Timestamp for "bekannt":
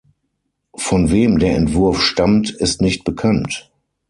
3.03-3.69